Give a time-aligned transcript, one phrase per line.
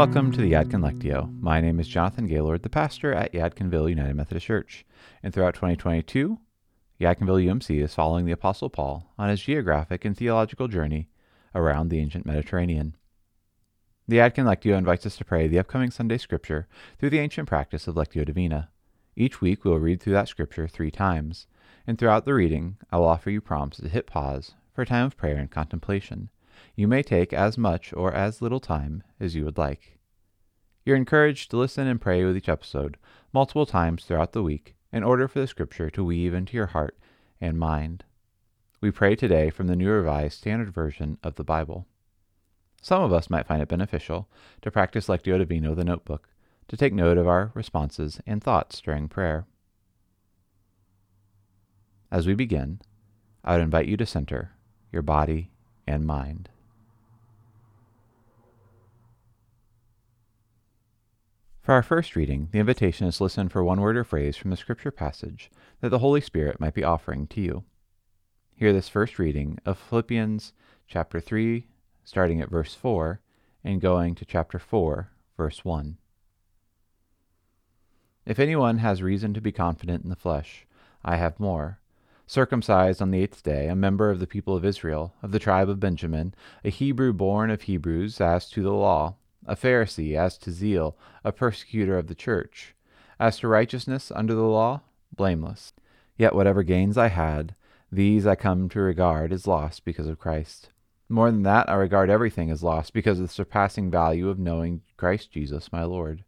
[0.00, 1.30] Welcome to the Yadkin Lectio.
[1.42, 4.86] My name is Jonathan Gaylord, the pastor at Yadkinville United Methodist Church.
[5.22, 6.38] And throughout 2022,
[6.98, 11.10] Yadkinville UMC is following the Apostle Paul on his geographic and theological journey
[11.54, 12.96] around the ancient Mediterranean.
[14.08, 16.66] The Yadkin Lectio invites us to pray the upcoming Sunday scripture
[16.98, 18.70] through the ancient practice of Lectio Divina.
[19.16, 21.46] Each week we will read through that scripture three times,
[21.86, 25.04] and throughout the reading I will offer you prompts to hit pause for a time
[25.04, 26.30] of prayer and contemplation.
[26.76, 29.98] You may take as much or as little time as you would like.
[30.84, 32.96] You're encouraged to listen and pray with each episode
[33.32, 36.98] multiple times throughout the week in order for the scripture to weave into your heart
[37.40, 38.04] and mind.
[38.80, 41.86] We pray today from the New Revised Standard Version of the Bible.
[42.82, 44.28] Some of us might find it beneficial
[44.62, 46.28] to practice Lectio Divina with a notebook
[46.68, 49.46] to take note of our responses and thoughts during prayer.
[52.10, 52.80] As we begin,
[53.44, 54.52] I would invite you to center
[54.90, 55.50] your body
[55.90, 56.48] and mind.
[61.60, 64.56] For our first reading, the invitation is listen for one word or phrase from the
[64.56, 67.64] scripture passage that the Holy Spirit might be offering to you.
[68.56, 70.52] Hear this first reading of Philippians
[70.86, 71.66] chapter 3,
[72.04, 73.20] starting at verse 4
[73.62, 75.98] and going to chapter 4, verse 1.
[78.26, 80.66] If anyone has reason to be confident in the flesh,
[81.04, 81.79] I have more.
[82.30, 85.68] Circumcised on the eighth day, a member of the people of Israel, of the tribe
[85.68, 90.52] of Benjamin, a Hebrew born of Hebrews as to the law a Pharisee, as to
[90.52, 92.76] zeal, a persecutor of the church,
[93.18, 95.72] as to righteousness under the law, blameless.
[96.16, 97.56] Yet whatever gains I had,
[97.90, 100.70] these I come to regard as lost because of Christ.
[101.08, 104.82] More than that, I regard everything as lost because of the surpassing value of knowing
[104.96, 106.22] Christ Jesus my Lord.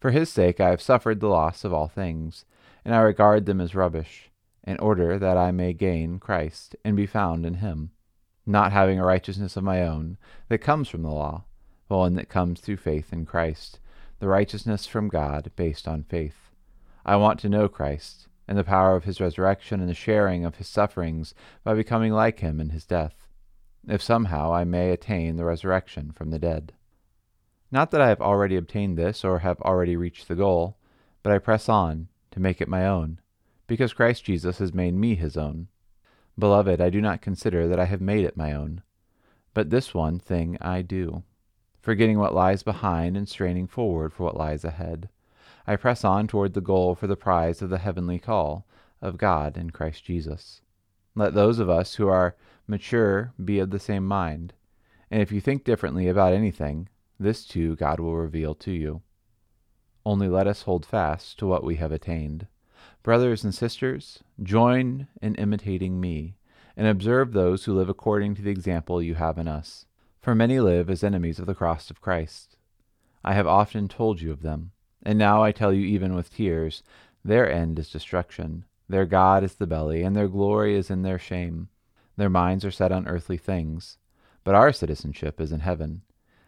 [0.00, 2.46] For his sake I have suffered the loss of all things,
[2.86, 4.30] and I regard them as rubbish,
[4.64, 7.90] in order that I may gain Christ and be found in him,
[8.46, 10.18] not having a righteousness of my own
[10.48, 11.44] that comes from the law
[11.92, 13.78] but one that comes through faith in Christ,
[14.18, 16.48] the righteousness from God based on faith.
[17.04, 20.54] I want to know Christ, and the power of his resurrection and the sharing of
[20.54, 21.34] his sufferings
[21.64, 23.28] by becoming like him in his death,
[23.86, 26.72] if somehow I may attain the resurrection from the dead.
[27.70, 30.78] Not that I have already obtained this or have already reached the goal,
[31.22, 33.20] but I press on to make it my own,
[33.66, 35.68] because Christ Jesus has made me his own.
[36.38, 38.82] Beloved, I do not consider that I have made it my own,
[39.54, 41.22] but this one thing I do
[41.82, 45.08] forgetting what lies behind and straining forward for what lies ahead.
[45.66, 48.66] I press on toward the goal for the prize of the heavenly call
[49.00, 50.62] of God in Christ Jesus.
[51.14, 52.36] Let those of us who are
[52.66, 54.54] mature be of the same mind,
[55.10, 59.02] and if you think differently about anything, this too God will reveal to you.
[60.06, 62.46] Only let us hold fast to what we have attained.
[63.02, 66.36] Brothers and sisters, join in imitating me,
[66.76, 69.86] and observe those who live according to the example you have in us.
[70.20, 72.56] For many live as enemies of the cross of Christ.
[73.24, 74.72] I have often told you of them,
[75.02, 76.82] and now I tell you even with tears,
[77.24, 78.64] their end is destruction.
[78.88, 81.68] Their God is the belly, and their glory is in their shame.
[82.16, 83.98] Their minds are set on earthly things,
[84.44, 86.02] but our citizenship is in heaven,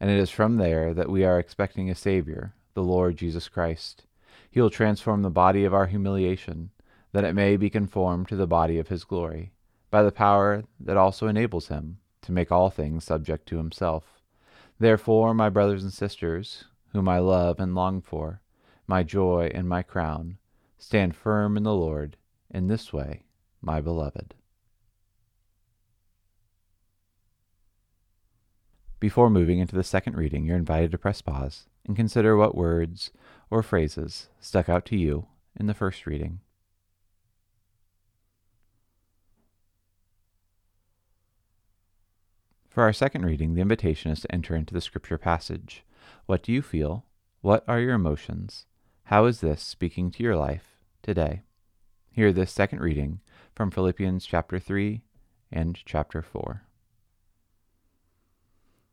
[0.00, 4.04] and it is from there that we are expecting a Savior, the Lord Jesus Christ.
[4.50, 6.70] He will transform the body of our humiliation,
[7.12, 9.52] that it may be conformed to the body of his glory,
[9.90, 14.20] by the power that also enables him to make all things subject to himself.
[14.78, 18.40] Therefore, my brothers and sisters, whom I love and long for,
[18.86, 20.38] my joy and my crown,
[20.78, 22.16] stand firm in the Lord
[22.50, 23.24] in this way,
[23.60, 24.34] my beloved.
[28.98, 33.10] Before moving into the second reading, you're invited to press pause and consider what words
[33.50, 35.26] or phrases stuck out to you
[35.58, 36.40] in the first reading.
[42.70, 45.82] For our second reading, the invitation is to enter into the scripture passage.
[46.26, 47.04] What do you feel?
[47.40, 48.66] What are your emotions?
[49.04, 51.42] How is this speaking to your life today?
[52.10, 53.20] Hear this second reading
[53.54, 55.02] from Philippians chapter 3
[55.50, 56.65] and chapter 4.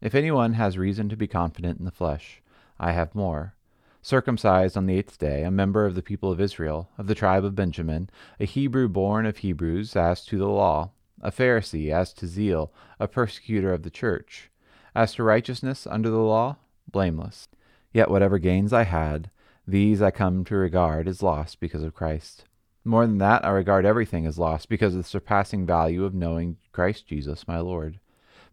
[0.00, 2.40] If anyone has reason to be confident in the flesh,
[2.78, 3.54] I have more.
[4.00, 7.44] Circumcised on the eighth day, a member of the people of Israel, of the tribe
[7.44, 8.08] of Benjamin,
[8.38, 10.90] a Hebrew born of Hebrews as to the law
[11.20, 14.50] a Pharisee, as to zeal, a persecutor of the church,
[14.94, 16.56] as to righteousness under the law,
[16.90, 17.48] blameless.
[17.92, 19.30] Yet whatever gains I had,
[19.66, 22.44] these I come to regard as lost because of Christ.
[22.84, 26.56] More than that, I regard everything as lost because of the surpassing value of knowing
[26.72, 27.98] Christ Jesus my Lord.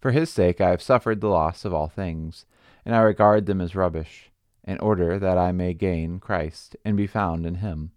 [0.06, 2.46] For his sake I have suffered the loss of all things,
[2.86, 4.30] and I regard them as rubbish,
[4.63, 7.90] in order that I may gain Christ and be found in him,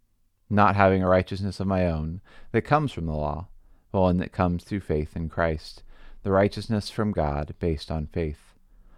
[0.49, 2.23] not having a righteousness of my own
[2.53, 3.49] that comes from the law
[3.93, 5.83] but one that comes through faith in Christ,
[6.23, 8.55] the righteousness from God based on faith.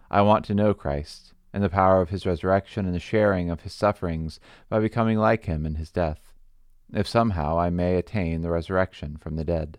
[0.09, 3.63] I want to know Christ, and the power of his resurrection and the sharing of
[3.63, 6.33] his sufferings by becoming like him in his death,
[6.95, 9.79] if somehow I may attain the resurrection from the dead.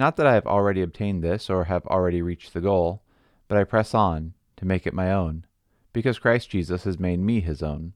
[0.00, 3.02] Not that I have already obtained this or have already reached the goal,
[3.48, 5.44] but I press on to make it my own,
[5.92, 7.92] because Christ Jesus has made me his own.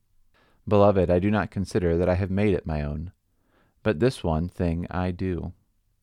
[0.69, 3.13] Beloved, I do not consider that I have made it my own,
[3.83, 5.55] but this one thing I do,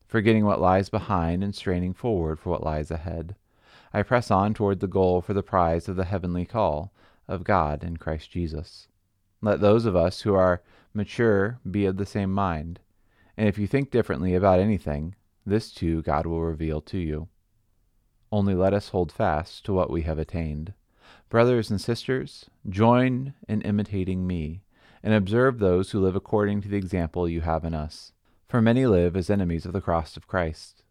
[0.07, 3.35] forgetting what lies behind and straining forward for what lies ahead.
[3.93, 6.91] I press on toward the goal for the prize of the heavenly call
[7.27, 8.87] of God in Christ Jesus.
[9.39, 10.63] Let those of us who are
[10.95, 12.79] mature be of the same mind.
[13.37, 15.13] And if you think differently about anything,
[15.45, 17.27] this too God will reveal to you.
[18.31, 20.73] Only let us hold fast to what we have attained.
[21.29, 24.61] Brothers and sisters, join in imitating me,
[25.03, 28.13] and observe those who live according to the example you have in us.
[28.47, 30.83] For many live as enemies of the cross of Christ.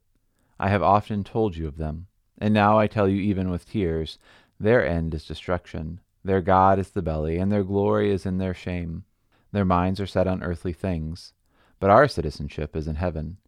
[0.59, 2.07] I have often told you of them.
[2.39, 4.19] And now I tell you, even with tears,
[4.59, 6.01] their end is destruction.
[6.25, 9.05] Their God is the belly, and their glory is in their shame.
[9.53, 11.33] Their minds are set on earthly things.
[11.79, 13.39] But our citizenship is in heaven,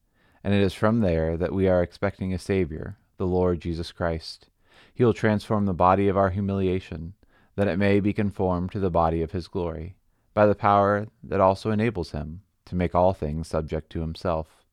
[0.44, 4.48] and it is from there that we are expecting a Savior, the Lord Jesus Christ.
[4.94, 7.14] He will transform the body of our humiliation,
[7.56, 9.96] that it may be conformed to the body of his glory,
[10.34, 14.64] by the power that also enables him to make all things subject to himself.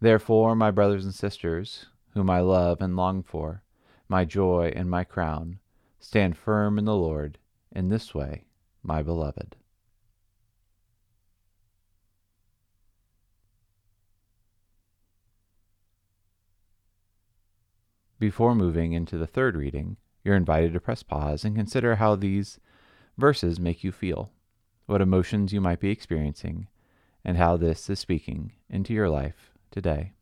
[0.00, 3.62] Therefore, my brothers and sisters, whom I love and long for,
[4.08, 5.58] my joy and my crown.
[6.00, 7.38] Stand firm in the Lord
[7.70, 8.44] in this way,
[8.82, 9.56] my beloved.
[18.20, 22.60] Before moving into the third reading, you're invited to press pause and consider how these
[23.16, 24.30] verses make you feel,
[24.84, 26.68] what emotions you might be experiencing,
[27.24, 30.12] and how this is speaking into your life today.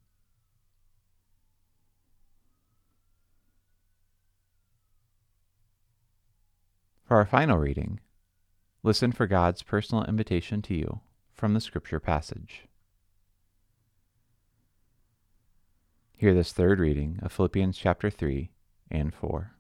[7.03, 7.99] For our final reading,
[8.85, 11.01] listen for God's personal invitation to you
[11.33, 12.68] from the Scripture passage.
[16.19, 18.51] Hear this third reading of Philippians chapter 3
[18.91, 19.53] and 4.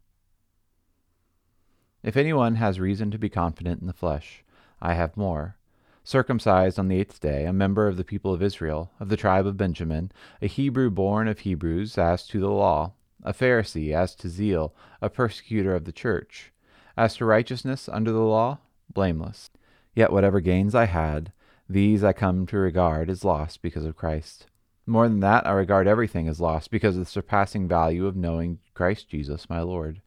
[2.02, 4.43] If anyone has reason to be confident in the flesh,
[4.82, 5.56] I have more.
[6.02, 9.46] Circumcised on the eighth day, a member of the people of Israel, of the tribe
[9.46, 10.10] of Benjamin,
[10.43, 15.08] a Hebrew born of Hebrews as to the law, a Pharisee as to zeal, a
[15.08, 16.50] persecutor of the church
[16.96, 18.58] as to righteousness under the law,
[18.93, 19.50] blameless.
[19.94, 21.31] Yet whatever gains I had,
[21.69, 24.49] these I come to regard as lost because of Christ.
[24.88, 28.58] More than that, I regard everything as lost because of the surpassing value of knowing
[28.73, 30.00] Christ Jesus my Lord.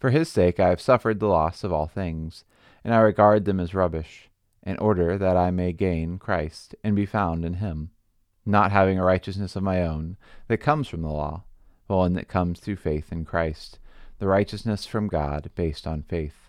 [0.00, 2.44] For his sake I have suffered the loss of all things,
[2.82, 4.30] and I regard them as rubbish,
[4.62, 7.90] in order that I may gain Christ and be found in him,
[8.46, 10.16] not having a righteousness of my own
[10.48, 11.44] that comes from the law,
[11.86, 13.78] but one that comes through faith in Christ
[14.18, 16.48] the righteousness from God based on faith.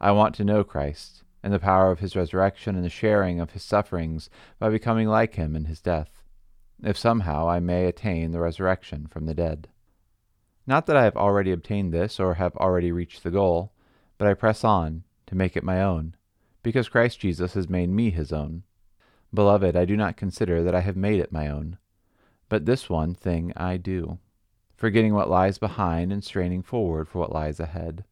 [0.00, 3.50] I want to know Christ and the power of his resurrection and the sharing of
[3.50, 6.17] his sufferings by becoming like him in his death,
[6.82, 9.68] if somehow I may attain the resurrection from the dead.
[10.66, 13.72] Not that I have already obtained this or have already reached the goal,
[14.18, 16.14] but I press on to make it my own,
[16.62, 18.64] because Christ Jesus has made me his own.
[19.32, 21.78] Beloved, I do not consider that I have made it my own,
[22.48, 24.18] but this one thing I do
[24.78, 28.04] forgetting what lies behind and straining forward for what lies ahead.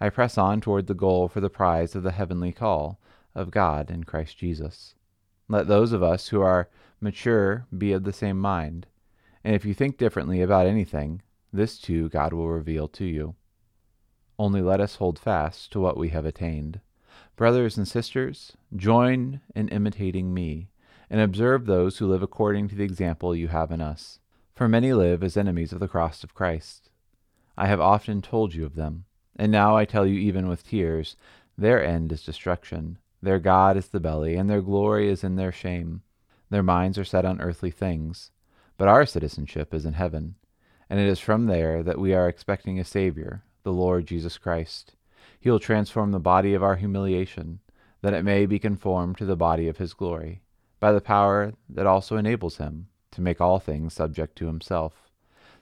[0.00, 2.98] I press on toward the goal for the prize of the heavenly call
[3.34, 4.94] of God in Christ Jesus.
[5.48, 6.68] Let those of us who are
[7.00, 8.86] mature be of the same mind.
[9.44, 11.22] And if you think differently about anything,
[11.52, 13.34] this too God will reveal to you.
[14.38, 16.80] Only let us hold fast to what we have attained.
[17.36, 20.68] Brothers and sisters, join in imitating me,
[21.08, 24.18] and observe those who live according to the example you have in us
[24.56, 26.88] for many live as enemies of the cross of Christ.
[27.58, 29.04] I have often told you of them,
[29.36, 31.14] and now I tell you even with tears,
[31.58, 32.98] their end is destruction.
[33.26, 36.02] Their God is the belly, and their glory is in their shame.
[36.48, 38.30] Their minds are set on earthly things.
[38.76, 40.36] But our citizenship is in heaven,
[40.88, 44.94] and it is from there that we are expecting a Savior, the Lord Jesus Christ.
[45.40, 47.58] He will transform the body of our humiliation,
[48.00, 50.42] that it may be conformed to the body of his glory,
[50.78, 55.10] by the power that also enables him to make all things subject to himself.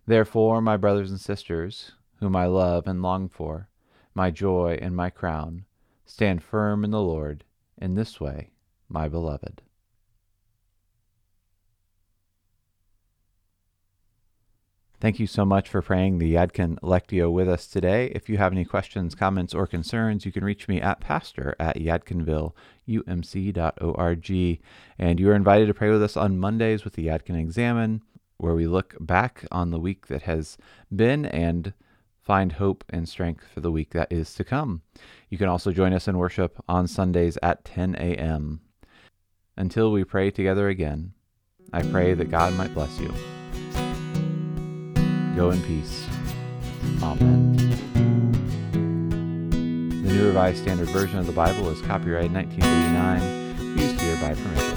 [0.07, 3.71] Therefore, my brothers and sisters, whom I love and long for,
[4.13, 5.65] my joy and my crown,
[6.05, 7.43] stand firm in the Lord
[7.79, 8.51] in this way,
[8.89, 9.63] my beloved.
[15.01, 18.11] Thank you so much for praying the Yadkin Lectio with us today.
[18.15, 21.77] If you have any questions, comments, or concerns, you can reach me at pastor at
[21.77, 24.61] yadkinvilleumc.org.
[24.99, 28.01] And you are invited to pray with us on Mondays with the Yadkin Examen,
[28.39, 30.57] where we look back on the week that has
[30.95, 31.75] been and
[32.25, 34.81] find hope and strength for the week that is to come.
[35.29, 38.61] You can also join us in worship on Sundays at 10 a.m.
[39.57, 41.13] Until we pray together again,
[41.73, 43.13] I pray that God might bless you.
[45.37, 46.07] Go in peace.
[47.03, 47.57] Amen.
[50.05, 54.74] The New Revised Standard Version of the Bible is copyright 1989, used here by permission.